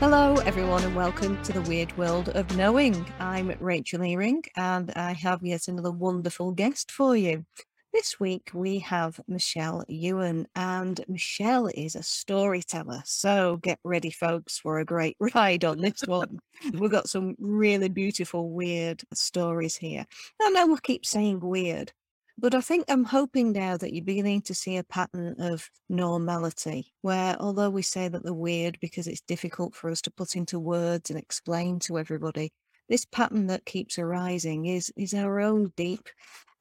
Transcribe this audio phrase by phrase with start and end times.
[0.00, 3.04] Hello, everyone, and welcome to the weird world of knowing.
[3.18, 7.44] I'm Rachel Earing, and I have yet another wonderful guest for you.
[7.92, 13.02] This week we have Michelle Ewen, and Michelle is a storyteller.
[13.04, 16.38] So get ready, folks, for a great ride on this one.
[16.72, 20.06] We've got some really beautiful, weird stories here.
[20.40, 21.92] I know I keep saying weird,
[22.40, 26.92] but I think I'm hoping now that you're beginning to see a pattern of normality,
[27.02, 30.58] where although we say that they're weird because it's difficult for us to put into
[30.58, 32.52] words and explain to everybody,
[32.88, 36.08] this pattern that keeps arising is is our own deep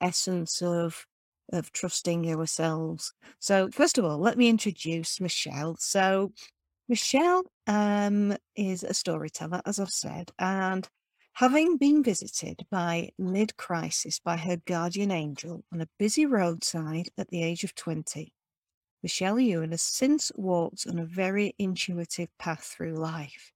[0.02, 1.06] essence of
[1.52, 3.14] of trusting ourselves.
[3.40, 5.78] So first of all, let me introduce Michelle.
[5.80, 6.34] So
[6.90, 10.88] Michelle um, is a storyteller, as I've said, and
[11.40, 17.30] Having been visited by mid crisis by her guardian angel on a busy roadside at
[17.30, 18.34] the age of 20,
[19.02, 23.54] Michelle Ewen has since walked on a very intuitive path through life.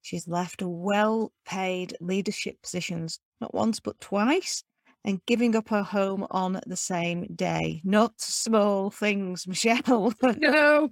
[0.00, 4.62] She's left well paid leadership positions not once but twice
[5.04, 7.82] and giving up her home on the same day.
[7.84, 10.12] Not small things, Michelle.
[10.38, 10.90] no.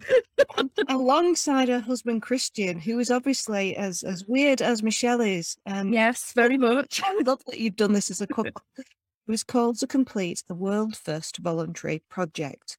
[0.89, 5.57] Alongside her husband Christian, who is obviously as as weird as Michelle is.
[5.67, 7.01] Um, yes, very much.
[7.05, 8.63] I love that you've done this as a couple.
[8.79, 8.87] it
[9.27, 12.77] was called to complete the world first voluntary project,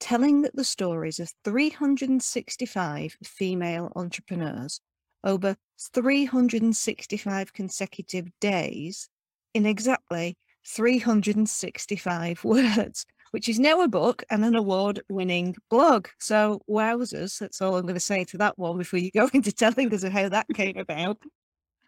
[0.00, 4.80] telling the stories of 365 female entrepreneurs
[5.22, 5.56] over
[5.94, 9.08] 365 consecutive days
[9.54, 16.08] in exactly 365 words, which is now a book and an award winning blog.
[16.18, 19.52] So, wowzers, that's all I'm going to say to that one before you go into
[19.52, 21.18] telling us how that came about.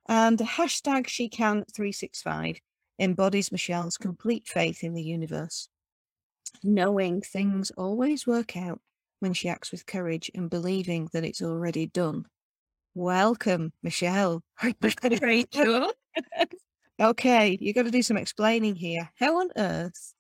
[0.09, 2.61] And hashtag she can 365
[2.99, 5.69] embodies Michelle's complete faith in the universe,
[6.63, 8.81] knowing things always work out
[9.21, 12.27] when she acts with courage and believing that it's already done.
[12.95, 14.43] Welcome, Michelle.
[15.21, 15.93] Rachel.
[17.01, 19.11] Okay, you've got to do some explaining here.
[19.19, 20.15] How on earth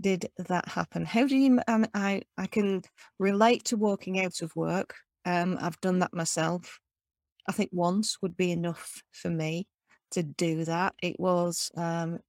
[0.00, 1.04] did that happen?
[1.06, 1.60] How do you?
[1.68, 2.82] Um, I I can
[3.18, 4.94] relate to walking out of work.
[5.26, 6.80] Um, I've done that myself.
[7.48, 9.66] I think once would be enough for me
[10.12, 10.94] to do that.
[11.02, 12.20] It was, um,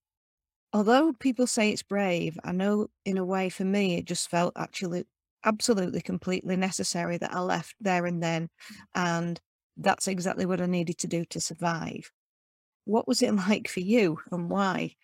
[0.74, 4.54] although people say it's brave, I know in a way for me it just felt
[4.58, 5.06] actually
[5.46, 8.50] absolutely completely necessary that I left there and then,
[8.96, 9.40] and
[9.78, 12.12] that's exactly what I needed to do to survive.
[12.86, 14.96] What was it like for you and why?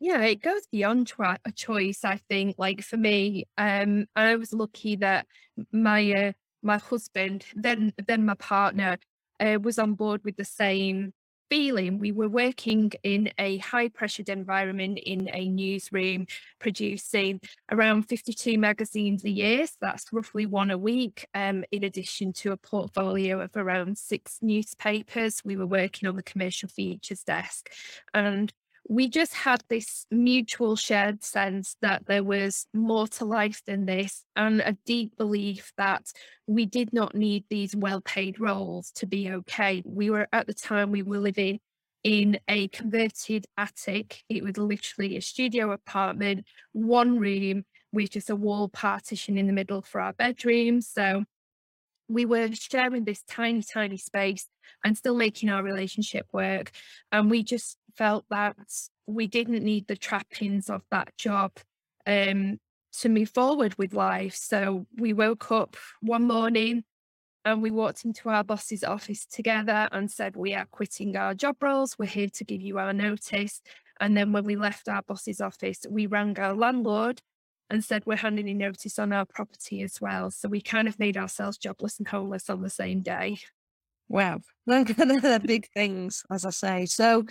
[0.00, 2.04] Yeah, it goes beyond a choice.
[2.04, 5.26] I think, like for me, um, I was lucky that
[5.70, 8.98] my uh, my husband, then then my partner,
[9.38, 11.12] uh, was on board with the same
[11.52, 11.98] feeling.
[11.98, 16.26] We were working in a high pressured environment in a newsroom,
[16.58, 19.66] producing around 52 magazines a year.
[19.66, 24.38] So that's roughly one a week, um, in addition to a portfolio of around six
[24.40, 25.42] newspapers.
[25.44, 27.68] We were working on the commercial features desk.
[28.14, 28.50] And
[28.92, 34.22] we just had this mutual shared sense that there was more to life than this
[34.36, 36.02] and a deep belief that
[36.46, 39.82] we did not need these well-paid roles to be okay.
[39.86, 41.58] We were at the time we were living
[42.04, 44.24] in a converted attic.
[44.28, 47.64] It was literally a studio apartment one room
[47.94, 50.82] with just a wall partition in the middle for our bedroom.
[50.82, 51.24] So
[52.08, 54.46] we were sharing this tiny tiny space
[54.84, 56.70] and still making our relationship work.
[57.10, 58.56] And we just felt that
[59.06, 61.52] we didn't need the trappings of that job
[62.06, 62.58] um,
[63.00, 64.34] to move forward with life.
[64.34, 66.84] So we woke up one morning
[67.44, 71.56] and we walked into our boss's office together and said, We are quitting our job
[71.60, 71.98] roles.
[71.98, 73.60] We're here to give you our notice.
[74.00, 77.20] And then when we left our boss's office, we rang our landlord
[77.68, 80.30] and said, We're handing in notice on our property as well.
[80.30, 83.38] So we kind of made ourselves jobless and homeless on the same day.
[84.08, 84.40] Wow.
[84.66, 86.86] They're big things, as I say.
[86.86, 87.24] So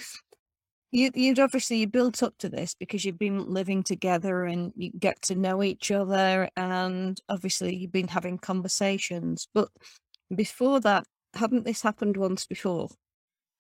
[0.92, 4.92] you you'd obviously you built up to this because you've been living together and you
[4.98, 9.48] get to know each other and obviously you've been having conversations.
[9.54, 9.70] But
[10.36, 11.06] before that,
[11.36, 12.90] hadn't this happened once before?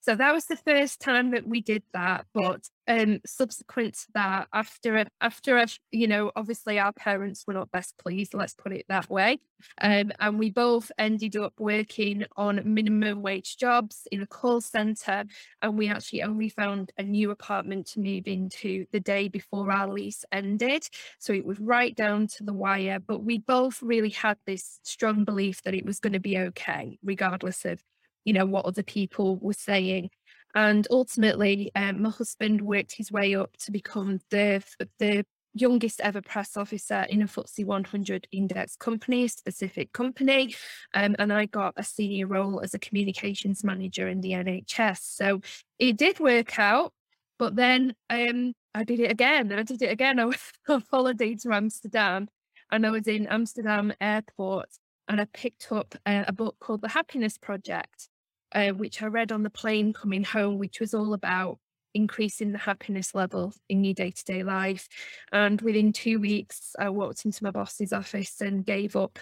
[0.02, 2.26] So that was the first time that we did that.
[2.34, 7.72] But um, subsequent to that, after after a, you know, obviously our parents were not
[7.72, 8.34] best pleased.
[8.34, 9.38] Let's put it that way.
[9.80, 15.24] Um, and we both ended up working on minimum wage jobs in a call center,
[15.62, 19.88] and we actually only found a new apartment to move into the day before our
[19.88, 20.88] lease ended.
[21.20, 23.00] So it was right down to the wire.
[23.00, 26.98] But we both really had this strong belief that it was going to be okay,
[27.04, 27.84] regardless of
[28.26, 30.10] you know, what other people were saying.
[30.54, 34.64] And ultimately, um, my husband worked his way up to become the
[35.00, 40.56] the youngest ever press officer in a FTSE 100 index company, specific company.
[40.94, 45.00] Um, and I got a senior role as a communications manager in the NHS.
[45.02, 45.42] So
[45.78, 46.94] it did work out.
[47.38, 49.52] But then um, I did it again.
[49.52, 50.20] I did it again.
[50.22, 52.28] I went on holiday to Amsterdam
[52.72, 54.70] and I was in Amsterdam airport
[55.12, 58.08] and I picked up a, a book called The Happiness Project,
[58.56, 61.60] uh, which I read on the plane coming home, which was all about
[61.94, 64.88] increasing the happiness level in your day to day life.
[65.34, 69.20] And within two weeks, I walked into my boss's office and gave up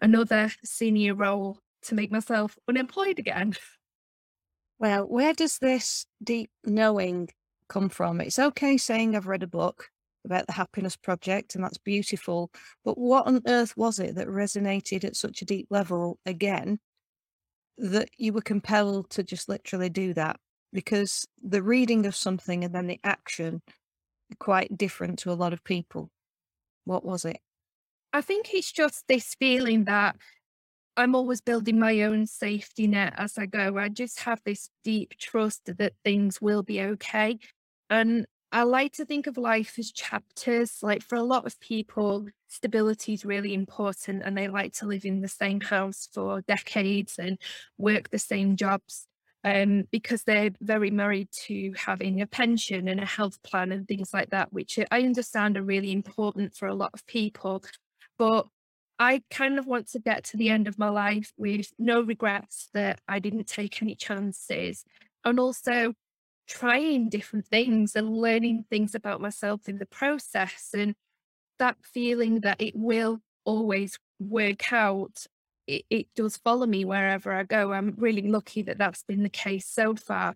[0.00, 3.56] another senior role to make myself unemployed again.
[4.78, 7.30] Well, where does this deep knowing
[7.68, 8.20] come from?
[8.20, 9.88] It's okay saying I've read a book
[10.24, 12.50] about the happiness project and that's beautiful,
[12.84, 16.78] but what on earth was it that resonated at such a deep level again
[17.78, 20.36] that you were compelled to just literally do that?
[20.72, 23.62] because the reading of something and then the action
[24.32, 26.10] are quite different to a lot of people.
[26.84, 27.38] What was it?
[28.12, 30.16] I think it's just this feeling that
[30.96, 33.78] I'm always building my own safety net as I go.
[33.78, 37.38] I just have this deep trust that things will be okay.
[37.88, 40.82] And I like to think of life as chapters.
[40.82, 45.06] Like for a lot of people, stability is really important and they like to live
[45.06, 47.38] in the same house for decades and
[47.78, 49.06] work the same jobs
[49.42, 54.12] um, because they're very married to having a pension and a health plan and things
[54.12, 57.64] like that, which I understand are really important for a lot of people.
[58.18, 58.48] But
[58.98, 62.68] I kind of want to get to the end of my life with no regrets
[62.74, 64.84] that I didn't take any chances
[65.24, 65.94] and also
[66.46, 70.94] trying different things and learning things about myself in the process and
[71.58, 75.26] that feeling that it will always work out
[75.66, 77.72] it, it does follow me wherever I go.
[77.72, 80.34] I'm really lucky that that's been the case so far.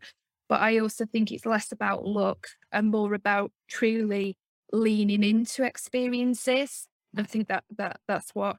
[0.49, 4.37] But I also think it's less about luck and more about truly
[4.73, 6.87] leaning into experiences.
[7.17, 8.57] I think that that that's what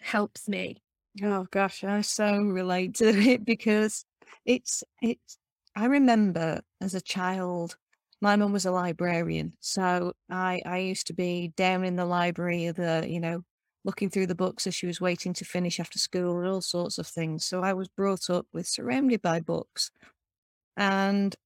[0.00, 0.82] helps me.
[1.22, 4.04] Oh gosh, I so relate to it because
[4.46, 5.38] it's it's
[5.78, 7.76] I remember as a child,
[8.20, 9.52] my mum was a librarian.
[9.60, 13.44] So I I used to be down in the library, the, you know,
[13.84, 16.98] looking through the books as she was waiting to finish after school and all sorts
[16.98, 17.46] of things.
[17.46, 19.92] So I was brought up with surrounded by books.
[20.76, 21.36] And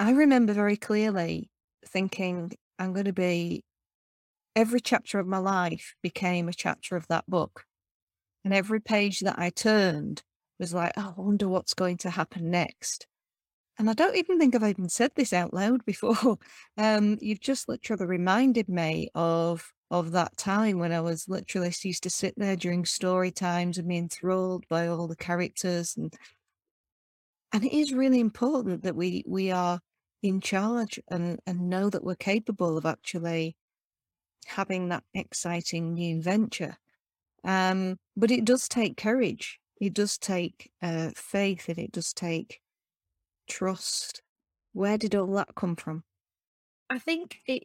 [0.00, 1.48] I remember very clearly
[1.86, 3.64] thinking, I'm going to be,
[4.56, 7.64] every chapter of my life became a chapter of that book.
[8.44, 10.24] And every page that I turned
[10.58, 13.07] was like, oh, I wonder what's going to happen next.
[13.78, 16.38] And I don't even think I've even said this out loud before.
[16.76, 22.02] Um, you've just literally reminded me of of that time when I was literally used
[22.04, 26.14] to sit there during story times and be enthralled by all the characters and
[27.52, 29.80] and it is really important that we we are
[30.22, 33.56] in charge and and know that we're capable of actually
[34.46, 36.76] having that exciting new venture.
[37.44, 39.58] Um, but it does take courage.
[39.80, 42.60] It does take uh, faith and it does take
[43.48, 44.22] trust.
[44.72, 46.04] Where did all that come from?
[46.90, 47.64] I think it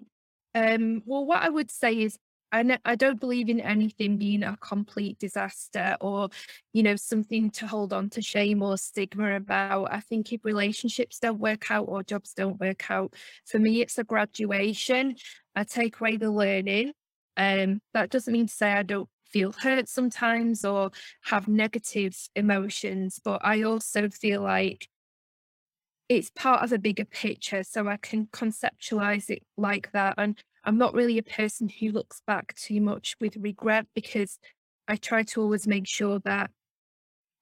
[0.55, 2.17] um, well, what I would say is
[2.51, 6.29] I, I don't believe in anything being a complete disaster or,
[6.71, 9.91] you know, something to hold on to shame or stigma about.
[9.91, 13.15] I think if relationships don't work out or jobs don't work out,
[13.47, 15.15] for me, it's a graduation.
[15.55, 16.93] I take away the learning.
[17.35, 20.91] Um, that doesn't mean to say I don't feel hurt sometimes or
[21.23, 24.87] have negative emotions, but I also feel like
[26.15, 30.15] it's part of a bigger picture so I can conceptualize it like that.
[30.17, 34.39] And I'm not really a person who looks back too much with regret because
[34.87, 36.51] I try to always make sure that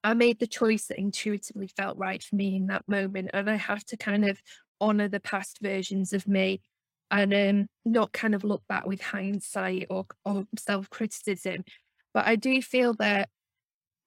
[0.04, 3.32] I made the choice that intuitively felt right for me in that moment.
[3.34, 4.42] And I have to kind of
[4.80, 6.62] honor the past versions of me
[7.12, 11.63] and um, not kind of look back with hindsight or, or self criticism.
[12.13, 13.30] But I do feel that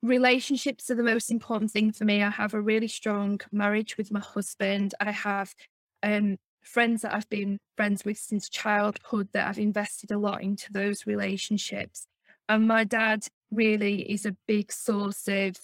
[0.04, 2.23] relationships are the most important thing for me.
[2.23, 4.94] I have a really strong marriage with my husband.
[5.00, 5.54] I have
[6.02, 10.73] um, friends that I've been friends with since childhood that I've invested a lot into
[10.73, 12.06] those relationships.
[12.49, 15.56] And my dad really is a big source of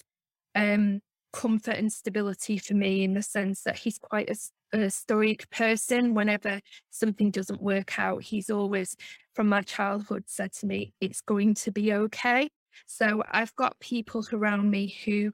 [0.55, 5.49] um, comfort and stability for me in the sense that he's quite a, a stoic
[5.51, 6.15] person.
[6.15, 8.95] Whenever something doesn't work out, he's always,
[9.35, 12.49] from my childhood, said to me, It's going to be okay.
[12.87, 15.31] So I've got people around me who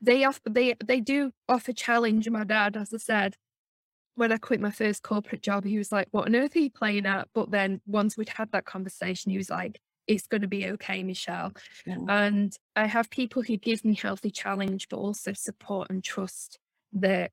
[0.00, 3.36] they offer they they do offer challenge my dad, as I said.
[4.16, 6.70] When I quit my first corporate job, he was like, What on earth are you
[6.70, 7.28] playing at?
[7.34, 11.52] But then once we'd had that conversation, he was like, It's gonna be okay, Michelle.
[11.86, 11.98] Yeah.
[12.08, 16.58] And I have people who give me healthy challenge, but also support and trust
[16.92, 17.30] that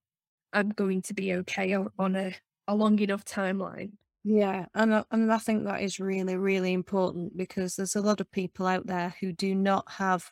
[0.53, 2.34] I'm going to be okay on a,
[2.67, 3.91] a long enough timeline.
[4.24, 8.19] Yeah, and I, and I think that is really, really important because there's a lot
[8.21, 10.31] of people out there who do not have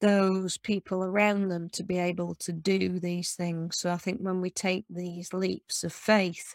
[0.00, 3.78] those people around them to be able to do these things.
[3.78, 6.54] So I think when we take these leaps of faith,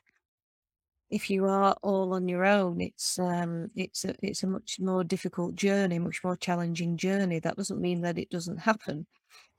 [1.10, 5.04] if you are all on your own, it's um, it's a it's a much more
[5.04, 7.40] difficult journey, much more challenging journey.
[7.40, 9.06] That doesn't mean that it doesn't happen.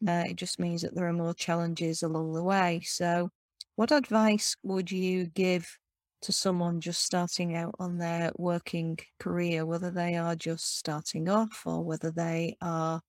[0.07, 2.83] Uh, it just means that there are more challenges along the way.
[2.85, 3.31] So,
[3.77, 5.79] what advice would you give
[6.23, 11.63] to someone just starting out on their working career, whether they are just starting off
[11.67, 13.01] or whether they are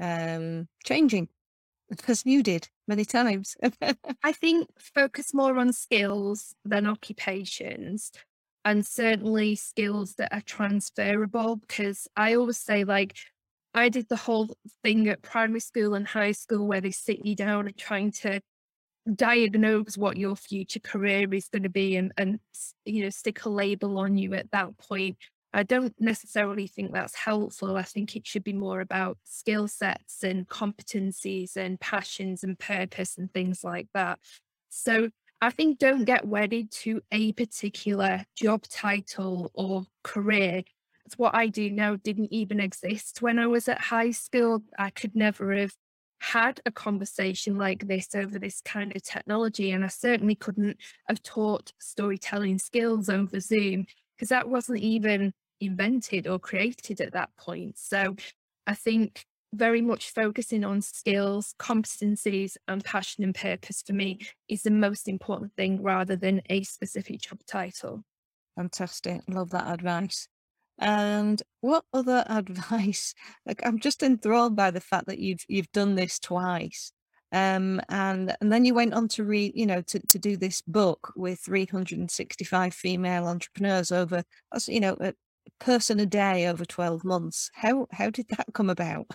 [0.00, 1.28] um, changing,
[2.08, 3.56] as you did many times?
[4.22, 8.12] I think focus more on skills than occupations
[8.64, 13.16] and certainly skills that are transferable because I always say like
[13.74, 17.34] I did the whole thing at primary school and high school where they sit you
[17.34, 18.40] down and trying to
[19.14, 22.38] diagnose what your future career is going to be and and
[22.84, 25.16] you know stick a label on you at that point.
[25.54, 27.76] I don't necessarily think that's helpful.
[27.76, 33.18] I think it should be more about skill sets and competencies and passions and purpose
[33.18, 34.18] and things like that.
[34.68, 40.62] So i think don't get wedded to a particular job title or career.
[41.04, 44.62] It's what i do now didn't even exist when i was at high school.
[44.78, 45.74] I could never have
[46.22, 49.72] had a conversation like this over this kind of technology.
[49.72, 50.76] And I certainly couldn't
[51.08, 57.30] have taught storytelling skills over Zoom because that wasn't even invented or created at that
[57.36, 57.76] point.
[57.76, 58.14] So
[58.68, 64.62] I think very much focusing on skills, competencies, and passion and purpose for me is
[64.62, 68.04] the most important thing rather than a specific job title.
[68.56, 69.22] Fantastic.
[69.28, 70.28] Love that advice.
[70.82, 73.14] And what other advice?
[73.46, 76.92] Like, I'm just enthralled by the fact that you've you've done this twice.
[77.30, 80.60] Um, and and then you went on to read, you know, to, to do this
[80.60, 84.22] book with 365 female entrepreneurs over,
[84.66, 85.14] you know, a
[85.58, 87.50] person a day over 12 months.
[87.54, 89.06] How how did that come about?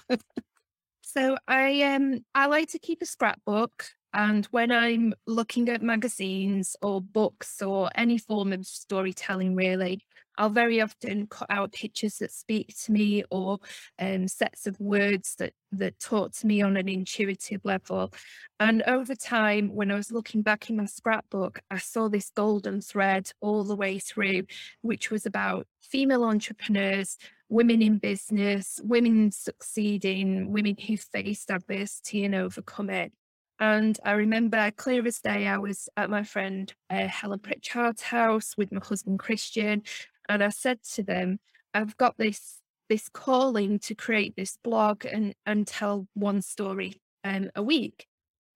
[1.02, 6.76] So I um I like to keep a scrapbook and when I'm looking at magazines
[6.82, 10.04] or books or any form of storytelling, really,
[10.38, 13.60] I'll very often cut out pictures that speak to me or
[14.00, 18.13] um, sets of words that that talk to me on an intuitive level.
[18.60, 22.82] And over time, when I was looking back in my scrapbook, I saw this golden
[22.82, 24.44] thread all the way through,
[24.82, 27.17] which was about female entrepreneurs,
[27.50, 33.12] women in business, women succeeding, women who faced adversity and overcome it.
[33.60, 38.53] And I remember clear as day, I was at my friend uh, Helen Pritchard's house
[38.56, 39.82] with my husband Christian,
[40.29, 41.39] and I said to them,
[41.74, 47.50] "I've got this this calling to create this blog and and tell one story um,
[47.55, 48.07] a week."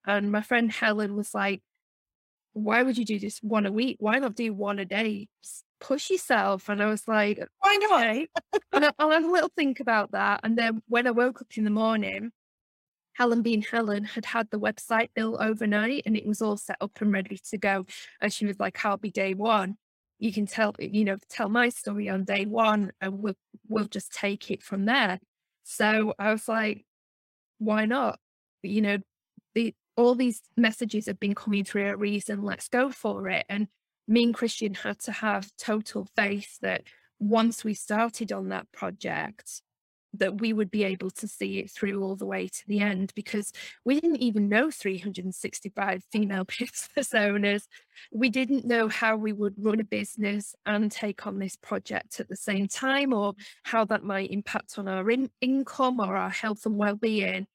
[0.05, 1.61] And my friend Helen was like,
[2.53, 3.97] "Why would you do this one a week?
[3.99, 5.27] Why not do one a day?
[5.79, 8.27] push yourself." And I was like, "Why not?" Okay.
[8.99, 10.41] I'll have a little think about that.
[10.43, 12.31] And then when I woke up in the morning
[13.13, 17.01] Helen being Helen had had the website built overnight and it was all set up
[17.01, 17.85] and ready to go.
[18.21, 19.77] And she was like, I'll be day one.
[20.21, 23.35] You can tell, you know, tell my story on day one and we'll
[23.67, 25.19] we'll just take it from there.
[25.63, 26.85] So I was like,
[27.57, 28.19] why not?
[28.61, 28.97] You know,
[29.55, 33.45] the all these messages have been coming through a reason, let's go for it.
[33.49, 33.67] And
[34.07, 36.83] me and Christian had to have total faith that
[37.19, 39.63] once we started on that project,
[40.13, 43.13] that we would be able to see it through all the way to the end
[43.15, 43.53] because
[43.85, 47.67] we didn't even know 365 female business owners.
[48.11, 52.27] We didn't know how we would run a business and take on this project at
[52.27, 56.65] the same time or how that might impact on our in- income or our health
[56.65, 57.47] and well-being.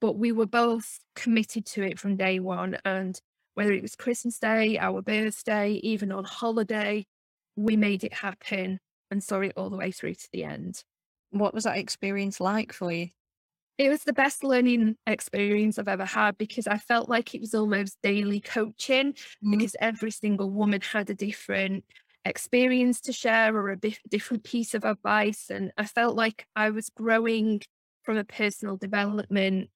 [0.00, 2.78] But we were both committed to it from day one.
[2.84, 3.20] And
[3.54, 7.06] whether it was Christmas Day, our birthday, even on holiday,
[7.54, 8.80] we made it happen
[9.10, 10.82] and saw it all the way through to the end.
[11.32, 13.08] What was that experience like for you?
[13.78, 17.54] It was the best learning experience I've ever had because I felt like it was
[17.54, 19.50] almost daily coaching mm.
[19.50, 21.84] because every single woman had a different
[22.24, 25.50] experience to share or a bit different piece of advice.
[25.50, 27.62] And I felt like I was growing
[28.02, 29.70] from a personal development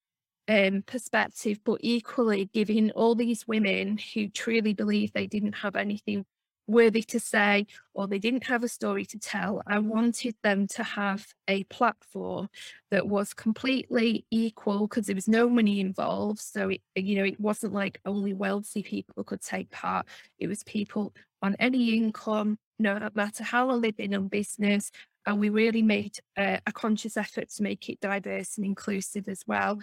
[0.49, 6.25] um, perspective, but equally giving all these women who truly believe they didn't have anything
[6.67, 9.63] worthy to say or they didn't have a story to tell.
[9.67, 12.49] I wanted them to have a platform
[12.91, 16.41] that was completely equal because there was no money involved.
[16.41, 20.07] So, it, you know, it wasn't like only wealthy people could take part.
[20.39, 24.91] It was people on any income, no matter how they'd been in business.
[25.25, 29.43] And we really made uh, a conscious effort to make it diverse and inclusive as
[29.47, 29.79] well.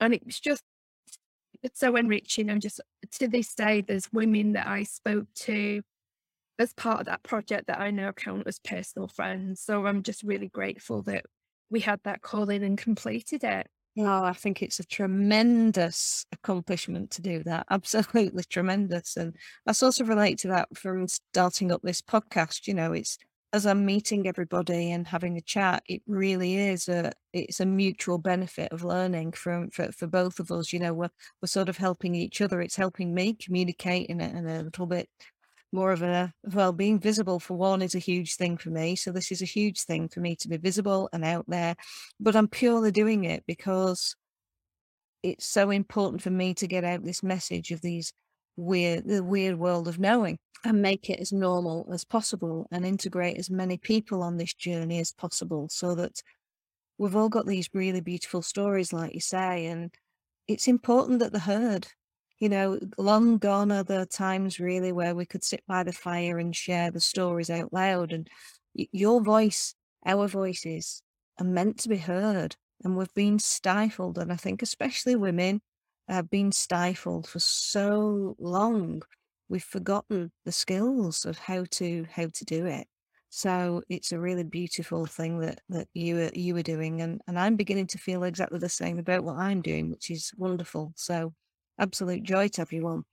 [0.00, 0.62] And it was just
[1.62, 2.50] it's so enriching.
[2.50, 2.80] And just
[3.12, 5.82] to this day, there's women that I spoke to
[6.62, 9.60] as part of that project that I now count as personal friends.
[9.60, 11.24] So I'm just really grateful that
[11.70, 13.66] we had that call in and completed it.
[13.98, 17.66] Oh, I think it's a tremendous accomplishment to do that.
[17.70, 19.16] Absolutely tremendous.
[19.16, 22.66] And I sort of relate to that from starting up this podcast.
[22.66, 23.18] You know, it's
[23.52, 28.16] as I'm meeting everybody and having a chat, it really is a it's a mutual
[28.18, 30.72] benefit of learning from for, for both of us.
[30.72, 31.10] You know, we're
[31.42, 32.62] we're sort of helping each other.
[32.62, 35.08] It's helping me communicate in a, in a little bit
[35.72, 39.10] more of a well being visible for one is a huge thing for me so
[39.10, 41.74] this is a huge thing for me to be visible and out there
[42.20, 44.14] but i'm purely doing it because
[45.22, 48.12] it's so important for me to get out this message of these
[48.56, 53.38] weird the weird world of knowing and make it as normal as possible and integrate
[53.38, 56.22] as many people on this journey as possible so that
[56.98, 59.90] we've all got these really beautiful stories like you say and
[60.48, 61.88] it's important that they're heard
[62.42, 66.38] you know, long gone are the times really where we could sit by the fire
[66.38, 68.12] and share the stories out loud.
[68.12, 68.28] And
[68.74, 71.04] your voice, our voices,
[71.38, 72.56] are meant to be heard.
[72.82, 74.18] And we've been stifled.
[74.18, 75.60] And I think, especially women,
[76.08, 79.02] have been stifled for so long.
[79.48, 82.88] We've forgotten the skills of how to how to do it.
[83.28, 87.54] So it's a really beautiful thing that that you you were doing, and and I'm
[87.54, 90.92] beginning to feel exactly the same about what I'm doing, which is wonderful.
[90.96, 91.34] So
[91.78, 93.04] absolute joy to everyone.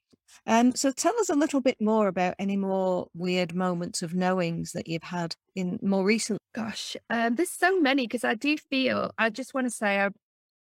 [0.46, 4.72] Um, so tell us a little bit more about any more weird moments of knowings
[4.72, 6.38] that you've had in more recent.
[6.54, 10.08] Gosh, um, there's so many because I do feel I just want to say I,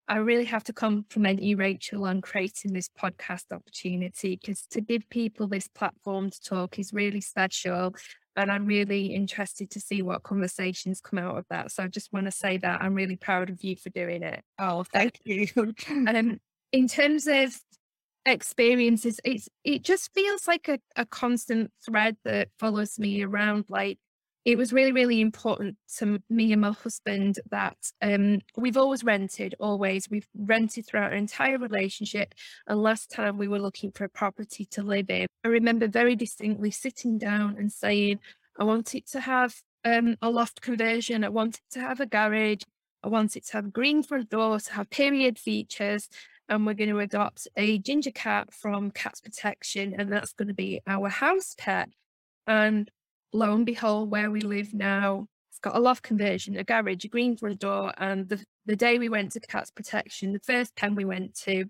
[0.07, 5.09] I really have to compliment you, Rachel, on creating this podcast opportunity because to give
[5.09, 7.93] people this platform to talk is really special.
[8.35, 11.71] And I'm really interested to see what conversations come out of that.
[11.71, 14.41] So I just want to say that I'm really proud of you for doing it.
[14.59, 15.47] Oh, thank you.
[15.89, 16.39] um,
[16.71, 17.57] in terms of
[18.29, 23.97] experiences it's it just feels like a, a constant thread that follows me around like
[24.45, 29.55] it was really really important to me and my husband that um, we've always rented
[29.59, 30.09] always.
[30.09, 32.33] We've rented throughout our entire relationship
[32.65, 36.15] and last time we were looking for a property to live in i remember very
[36.15, 38.19] distinctly sitting down and saying
[38.59, 42.63] i wanted to have um, a loft conversion i wanted to have a garage
[43.03, 46.09] i wanted to have green front door to have period features
[46.49, 50.53] and we're going to adopt a ginger cat from Cats Protection, and that's going to
[50.53, 51.89] be our house pet.
[52.45, 52.89] And
[53.33, 57.07] lo and behold, where we live now, it's got a loft conversion, a garage, a
[57.07, 57.93] green front door.
[57.97, 61.65] And the, the day we went to Cats Protection, the first pen we went to,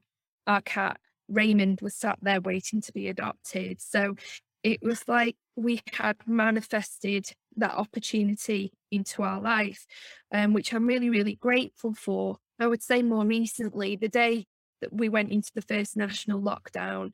[0.46, 3.82] our cat Raymond was sat there waiting to be adopted.
[3.82, 4.16] So
[4.63, 9.86] it was like we had manifested that opportunity into our life,
[10.34, 12.38] um, which I'm really, really grateful for.
[12.60, 14.46] I would say more recently, the day
[14.82, 17.12] that we went into the first national lockdown,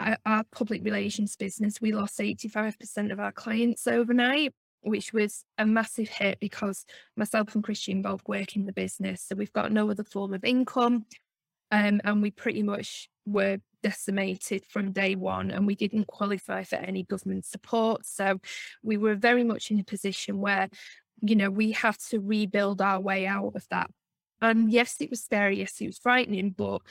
[0.00, 5.66] our, our public relations business, we lost 85% of our clients overnight, which was a
[5.66, 6.84] massive hit because
[7.16, 9.24] myself and Christian both work in the business.
[9.26, 11.06] So we've got no other form of income.
[11.70, 16.76] Um, and we pretty much were decimated from day one and we didn't qualify for
[16.76, 18.04] any government support.
[18.04, 18.40] So
[18.82, 20.68] we were very much in a position where,
[21.20, 23.90] you know, we have to rebuild our way out of that
[24.42, 25.58] and yes, it was scary.
[25.58, 26.82] Yes, it was frightening, but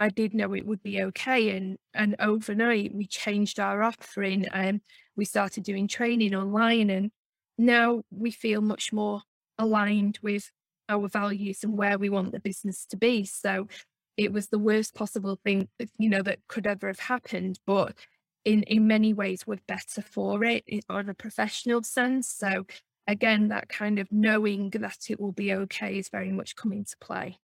[0.00, 1.56] I did know it would be okay.
[1.56, 4.80] And and overnight, we changed our offering and
[5.16, 6.90] we started doing training online.
[6.90, 7.10] And
[7.58, 9.22] now we feel much more
[9.58, 10.50] aligned with
[10.88, 13.24] our values and where we want the business to be.
[13.26, 13.68] So
[14.16, 17.58] it was the worst possible thing, uh, you know, that could ever have happened.
[17.66, 17.96] But
[18.44, 22.28] in in many ways, we're better for it eh, on a professional sense.
[22.28, 22.66] So
[23.10, 26.96] again, that kind of knowing that it will be okay is very much coming to
[27.00, 27.38] play.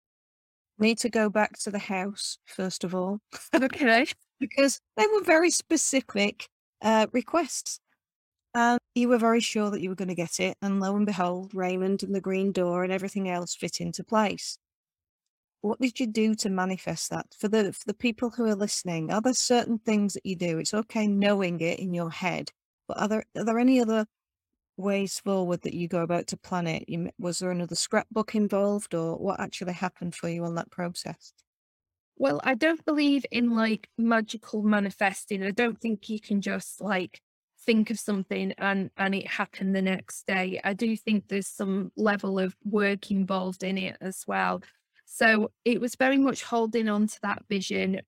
[0.79, 3.21] Need to go back to the house, first of all.
[3.55, 4.07] okay.
[4.41, 6.49] because they were very specific
[6.83, 7.81] uh, requests.
[8.55, 10.57] And you were very sure that you were going to get it.
[10.63, 14.59] And lo and behold, Raymond and the green door and everything else fit into place.
[15.61, 17.27] What did you do to manifest that?
[17.39, 20.59] For the for the people who are listening, are there certain things that you do?
[20.59, 22.51] It's okay knowing it in your head,
[22.87, 24.07] but are there are there any other
[24.77, 26.89] ways forward that you go about to plan it?
[26.89, 31.33] You, was there another scrapbook involved, or what actually happened for you on that process?
[32.19, 35.43] Well, I don't believe in like magical manifesting.
[35.43, 37.21] I don't think you can just like
[37.67, 40.61] think of something and and it happen the next day.
[40.65, 44.63] I do think there's some level of work involved in it as well.
[45.05, 48.01] So it was very much holding on to that vision,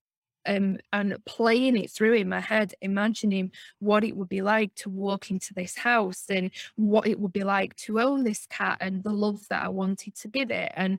[0.49, 4.91] um, and playing it through in my head, imagining what it would be like to
[4.91, 9.05] walk into this house and what it would be like to own this cat and
[9.05, 10.99] the love that I wanted to give it and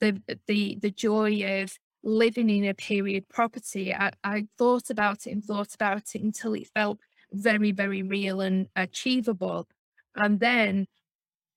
[0.00, 3.94] the the the joy of living in a period property.
[3.94, 6.98] I, I thought about it and thought about it until it felt
[7.32, 9.68] very, very real and achievable.
[10.14, 10.86] And then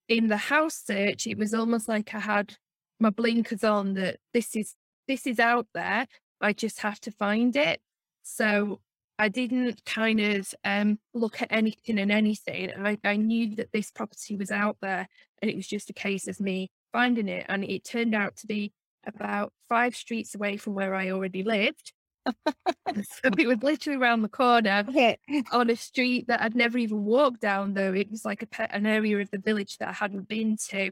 [0.08, 2.54] in the house search, it was almost like I had
[3.00, 4.74] my blinkers on that this is
[5.08, 6.06] this is out there.
[6.42, 7.80] I just have to find it.
[8.22, 8.80] So
[9.18, 12.72] I didn't kind of um, look at anything and anything.
[12.76, 15.08] I, I knew that this property was out there
[15.40, 17.46] and it was just a case of me finding it.
[17.48, 18.72] And it turned out to be
[19.06, 21.92] about five streets away from where I already lived.
[22.26, 25.18] so it was literally around the corner Okay.
[25.50, 27.92] on a street that I'd never even walked down, though.
[27.92, 30.90] It was like a an area of the village that I hadn't been to.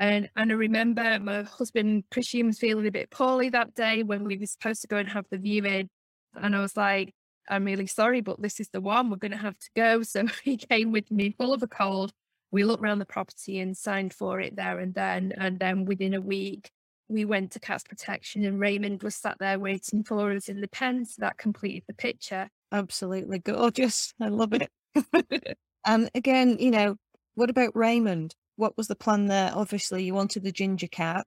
[0.00, 4.24] And, and I remember my husband Christian was feeling a bit poorly that day when
[4.24, 5.90] we were supposed to go and have the viewing.
[6.34, 7.14] And I was like,
[7.48, 9.10] I'm really sorry, but this is the one.
[9.10, 10.02] We're going to have to go.
[10.04, 12.12] So he came with me full of a cold.
[12.50, 15.32] We looked around the property and signed for it there and then.
[15.36, 16.70] And then within a week,
[17.08, 20.68] we went to Cats Protection and Raymond was sat there waiting for us in the
[20.68, 21.04] pen.
[21.06, 22.48] So that completed the picture.
[22.70, 24.14] Absolutely gorgeous.
[24.20, 24.70] I love it.
[24.94, 26.96] and um, again, you know,
[27.34, 28.34] what about Raymond?
[28.58, 29.52] What was the plan there?
[29.54, 31.26] Obviously, you wanted the ginger cat.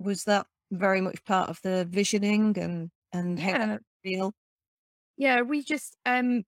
[0.00, 3.78] Was that very much part of the visioning and and how Yeah.
[4.04, 4.34] feel?
[5.16, 6.44] Yeah, we just um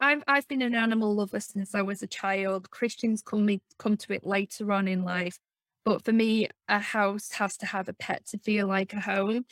[0.00, 2.70] I've I've been an animal lover since I was a child.
[2.70, 5.38] Christians come me come to it later on in life.
[5.84, 9.46] But for me, a house has to have a pet to feel like a home.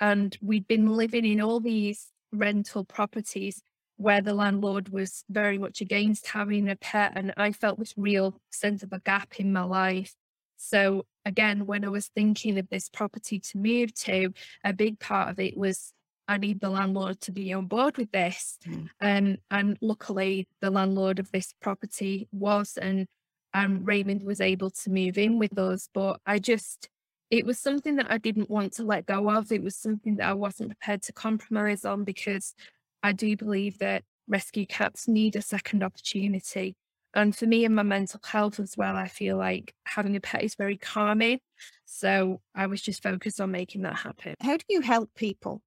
[0.00, 3.62] And we'd been living in all these rental properties
[4.02, 7.12] where the landlord was very much against having a pet.
[7.14, 10.14] And I felt this real sense of a gap in my life.
[10.56, 14.32] So again, when I was thinking of this property to move to,
[14.64, 15.92] a big part of it was
[16.28, 18.58] I need the landlord to be on board with this.
[18.66, 18.88] Mm.
[19.00, 23.06] Um, and luckily, the landlord of this property was, and
[23.54, 25.88] um, Raymond was able to move in with us.
[25.92, 26.88] But I just,
[27.30, 29.50] it was something that I didn't want to let go of.
[29.52, 32.54] It was something that I wasn't prepared to compromise on because
[33.02, 36.76] I do believe that rescue cats need a second opportunity.
[37.14, 40.42] And for me and my mental health as well, I feel like having a pet
[40.42, 41.40] is very calming.
[41.84, 44.34] So I was just focused on making that happen.
[44.40, 45.62] How do you help people?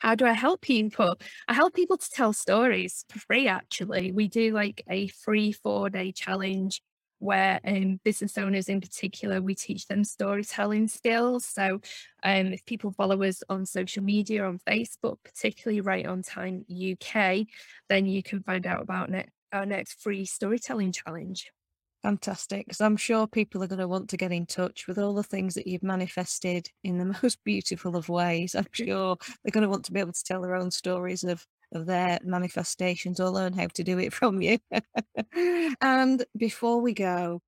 [0.00, 1.14] How do I help people?
[1.46, 4.10] I help people to tell stories for free, actually.
[4.10, 6.82] We do like a free four day challenge
[7.22, 11.44] where um, business owners in particular, we teach them storytelling skills.
[11.46, 11.80] So
[12.24, 17.46] um, if people follow us on social media, on Facebook, particularly Write on Time UK,
[17.88, 21.52] then you can find out about ne- our next free storytelling challenge.
[22.02, 22.66] Fantastic.
[22.66, 25.22] Because I'm sure people are going to want to get in touch with all the
[25.22, 28.56] things that you've manifested in the most beautiful of ways.
[28.56, 31.46] I'm sure they're going to want to be able to tell their own stories of,
[31.72, 34.58] of their manifestations or learn how to do it from you.
[35.80, 37.40] and before we go,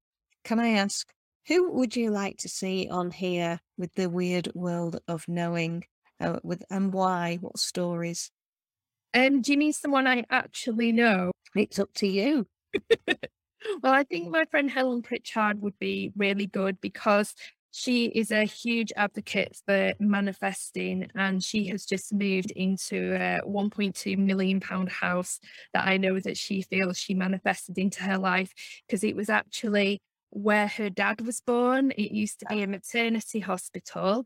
[0.44, 1.06] can I ask,
[1.46, 5.84] who would you like to see on here with the weird world of knowing?
[6.20, 7.38] Uh, with and why?
[7.40, 8.30] What stories?
[9.14, 11.32] Um, do you mean someone I actually know?
[11.54, 12.46] It's up to you.
[13.82, 17.34] Well, I think my friend Helen Pritchard would be really good because
[17.76, 24.16] she is a huge advocate for manifesting and she has just moved into a 1.2
[24.16, 25.40] million pound house
[25.72, 28.52] that I know that she feels she manifested into her life
[28.86, 29.98] because it was actually
[30.30, 31.90] where her dad was born.
[31.90, 34.24] It used to be a maternity hospital.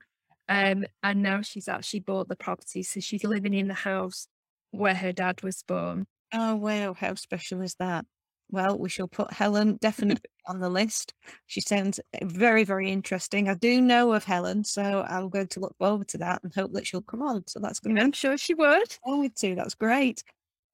[0.51, 2.83] Um, and now she's actually bought the property.
[2.83, 4.29] So she's living in the house
[4.73, 6.05] where her dad was born.
[6.35, 6.93] Oh, wow.
[6.93, 8.05] How special is that?
[8.51, 11.15] Well, we shall put Helen definitely on the list.
[11.47, 13.49] She sounds uh, very, very interesting.
[13.49, 16.73] I do know of Helen, so I'm going to look forward to that and hope
[16.73, 17.45] that she'll come on.
[17.47, 18.91] So that's going to I'm sure she would.
[19.05, 19.55] forward to.
[19.55, 20.23] That's great.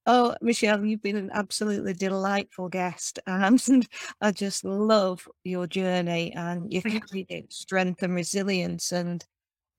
[0.07, 3.89] Oh, Michelle, you've been an absolutely delightful guest, and
[4.21, 9.25] I just love your journey and your Thank kind of strength and resilience, and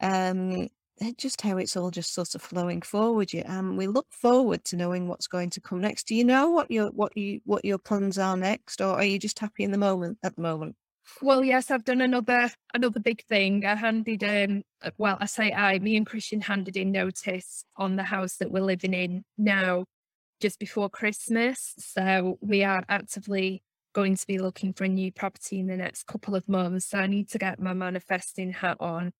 [0.01, 0.67] um, eh,
[1.17, 3.33] just how it's all just sort of flowing forward.
[3.33, 6.07] You, um, we look forward to knowing what's going to come next.
[6.07, 9.19] Do you know what your what you what your plans are next, or are you
[9.19, 10.75] just happy in the moment at the moment?
[11.21, 13.65] Well, yes, I've done another another big thing.
[13.65, 17.95] I handed um uh, well, I say I, me and Christian handed in notice on
[17.95, 19.85] the house that we're living in now
[20.41, 21.73] just before Christmas.
[21.77, 26.05] So we are actively going to be looking for a new property in the next
[26.05, 26.87] couple of months.
[26.87, 29.13] So I need to get my manifesting hat on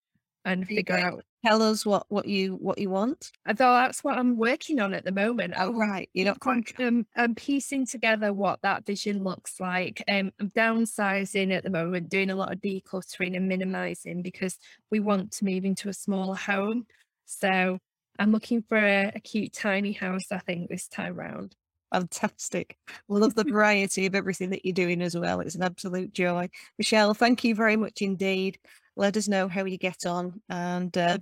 [0.46, 3.32] and you figure out Tell us what what you what you want.
[3.48, 5.54] although that's what I'm working on at the moment.
[5.58, 6.74] Oh, right, you're not quite.
[6.80, 10.04] um, I'm piecing together what that vision looks like.
[10.08, 14.58] Um, I'm downsizing at the moment, doing a lot of decluttering and minimizing because
[14.90, 16.88] we want to move into a smaller home.
[17.26, 17.78] So
[18.18, 21.56] I'm looking for a, a cute tiny house, I think, this time round.
[21.94, 22.76] Fantastic.
[23.08, 25.42] We love the variety of everything that you're doing as well.
[25.42, 26.50] It's an absolute joy.
[26.80, 28.58] Michelle, thank you very much indeed.
[28.96, 31.18] Let us know how you get on and uh,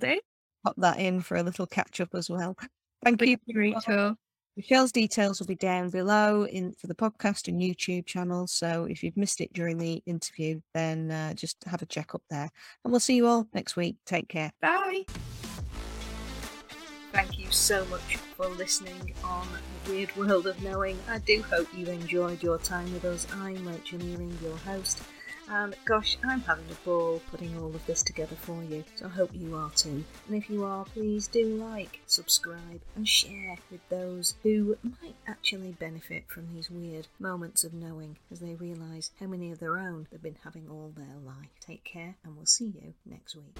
[0.64, 2.56] pop that in for a little catch up as well.
[3.04, 3.56] Thank Thank you.
[3.56, 4.16] Rachel.
[4.56, 8.46] Michelle's details will be down below in for the podcast and YouTube channel.
[8.46, 12.22] So if you've missed it during the interview, then uh, just have a check up
[12.30, 12.50] there.
[12.84, 13.98] And we'll see you all next week.
[14.06, 14.52] Take care.
[14.62, 15.06] Bye.
[17.14, 19.48] Thank you so much for listening on
[19.86, 21.00] the Weird World of Knowing.
[21.10, 23.26] I do hope you enjoyed your time with us.
[23.34, 25.02] I'm Rachel Earing, your host.
[25.50, 29.10] And gosh, I'm having a ball putting all of this together for you, so I
[29.10, 30.04] hope you are too.
[30.28, 35.72] And if you are, please do like, subscribe, and share with those who might actually
[35.72, 40.08] benefit from these weird moments of knowing as they realise how many of their own
[40.12, 41.50] they've been having all their life.
[41.60, 43.60] Take care, and we'll see you next week.